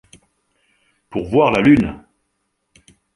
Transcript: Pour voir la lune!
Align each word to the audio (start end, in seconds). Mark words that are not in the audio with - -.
Pour 1.11 1.29
voir 1.29 1.51
la 1.51 1.61
lune! 1.61 2.03